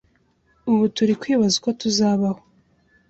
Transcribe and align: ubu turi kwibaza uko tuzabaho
ubu 0.71 0.85
turi 0.95 1.13
kwibaza 1.21 1.55
uko 1.59 1.69
tuzabaho 1.81 2.41